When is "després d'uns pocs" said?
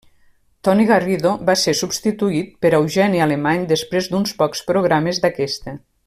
3.75-4.65